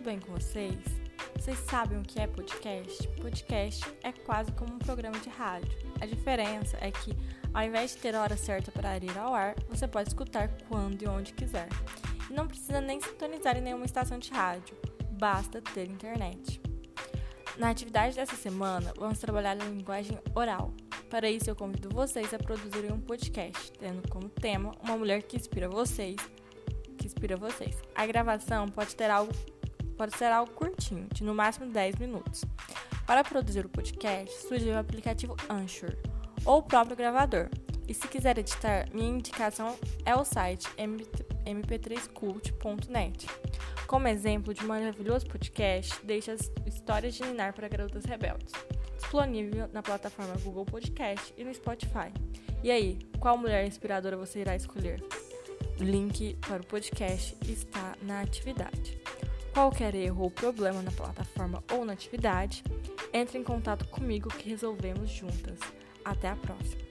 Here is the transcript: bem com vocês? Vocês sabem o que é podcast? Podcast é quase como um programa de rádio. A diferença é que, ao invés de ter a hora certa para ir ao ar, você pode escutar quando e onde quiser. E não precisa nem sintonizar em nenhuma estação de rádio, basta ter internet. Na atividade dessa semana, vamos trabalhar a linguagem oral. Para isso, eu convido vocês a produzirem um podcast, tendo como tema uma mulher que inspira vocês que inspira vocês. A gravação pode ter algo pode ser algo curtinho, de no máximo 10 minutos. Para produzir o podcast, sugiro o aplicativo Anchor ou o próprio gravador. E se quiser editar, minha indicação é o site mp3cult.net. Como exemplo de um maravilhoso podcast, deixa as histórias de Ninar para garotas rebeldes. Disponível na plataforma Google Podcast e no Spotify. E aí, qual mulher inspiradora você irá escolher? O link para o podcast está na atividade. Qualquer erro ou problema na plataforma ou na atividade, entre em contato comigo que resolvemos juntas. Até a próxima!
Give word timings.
bem 0.00 0.18
com 0.18 0.32
vocês? 0.32 0.78
Vocês 1.38 1.58
sabem 1.58 1.98
o 1.98 2.02
que 2.02 2.18
é 2.18 2.26
podcast? 2.26 3.06
Podcast 3.20 3.84
é 4.02 4.10
quase 4.12 4.50
como 4.52 4.74
um 4.74 4.78
programa 4.78 5.18
de 5.18 5.28
rádio. 5.28 5.70
A 6.00 6.06
diferença 6.06 6.76
é 6.80 6.90
que, 6.90 7.14
ao 7.52 7.62
invés 7.62 7.90
de 7.90 7.98
ter 7.98 8.14
a 8.14 8.22
hora 8.22 8.36
certa 8.36 8.72
para 8.72 8.96
ir 8.96 9.16
ao 9.18 9.34
ar, 9.34 9.54
você 9.68 9.86
pode 9.86 10.08
escutar 10.08 10.48
quando 10.68 11.02
e 11.02 11.06
onde 11.06 11.34
quiser. 11.34 11.68
E 12.30 12.32
não 12.32 12.48
precisa 12.48 12.80
nem 12.80 13.00
sintonizar 13.00 13.58
em 13.58 13.60
nenhuma 13.60 13.84
estação 13.84 14.18
de 14.18 14.30
rádio, 14.30 14.76
basta 15.18 15.60
ter 15.60 15.88
internet. 15.88 16.62
Na 17.58 17.68
atividade 17.68 18.16
dessa 18.16 18.36
semana, 18.36 18.92
vamos 18.96 19.18
trabalhar 19.18 19.52
a 19.52 19.64
linguagem 19.64 20.18
oral. 20.34 20.72
Para 21.10 21.30
isso, 21.30 21.50
eu 21.50 21.54
convido 21.54 21.90
vocês 21.90 22.32
a 22.32 22.38
produzirem 22.38 22.90
um 22.90 23.00
podcast, 23.00 23.70
tendo 23.72 24.08
como 24.08 24.30
tema 24.30 24.72
uma 24.82 24.96
mulher 24.96 25.22
que 25.22 25.36
inspira 25.36 25.68
vocês 25.68 26.16
que 27.02 27.08
inspira 27.08 27.36
vocês. 27.36 27.76
A 27.94 28.06
gravação 28.06 28.68
pode 28.68 28.94
ter 28.94 29.10
algo 29.10 29.32
pode 29.96 30.16
ser 30.16 30.32
algo 30.32 30.50
curtinho, 30.52 31.06
de 31.12 31.22
no 31.22 31.34
máximo 31.34 31.66
10 31.70 31.96
minutos. 31.96 32.44
Para 33.06 33.22
produzir 33.22 33.66
o 33.66 33.68
podcast, 33.68 34.34
sugiro 34.48 34.76
o 34.76 34.78
aplicativo 34.78 35.36
Anchor 35.50 35.94
ou 36.44 36.58
o 36.58 36.62
próprio 36.62 36.96
gravador. 36.96 37.48
E 37.86 37.94
se 37.94 38.08
quiser 38.08 38.38
editar, 38.38 38.88
minha 38.92 39.10
indicação 39.10 39.76
é 40.04 40.14
o 40.14 40.24
site 40.24 40.66
mp3cult.net. 41.44 43.26
Como 43.86 44.08
exemplo 44.08 44.54
de 44.54 44.64
um 44.64 44.68
maravilhoso 44.68 45.26
podcast, 45.26 45.94
deixa 46.04 46.32
as 46.32 46.50
histórias 46.66 47.14
de 47.14 47.22
Ninar 47.24 47.52
para 47.52 47.68
garotas 47.68 48.04
rebeldes. 48.04 48.52
Disponível 48.96 49.68
na 49.72 49.82
plataforma 49.82 50.34
Google 50.42 50.64
Podcast 50.64 51.34
e 51.36 51.44
no 51.44 51.52
Spotify. 51.54 52.10
E 52.62 52.70
aí, 52.70 52.98
qual 53.20 53.36
mulher 53.36 53.66
inspiradora 53.66 54.16
você 54.16 54.40
irá 54.40 54.56
escolher? 54.56 55.02
O 55.82 55.84
link 55.84 56.36
para 56.46 56.62
o 56.62 56.64
podcast 56.64 57.36
está 57.48 57.96
na 58.02 58.20
atividade. 58.20 58.96
Qualquer 59.52 59.96
erro 59.96 60.22
ou 60.22 60.30
problema 60.30 60.80
na 60.80 60.92
plataforma 60.92 61.60
ou 61.72 61.84
na 61.84 61.92
atividade, 61.92 62.62
entre 63.12 63.36
em 63.36 63.42
contato 63.42 63.88
comigo 63.88 64.28
que 64.28 64.48
resolvemos 64.48 65.10
juntas. 65.10 65.58
Até 66.04 66.28
a 66.28 66.36
próxima! 66.36 66.82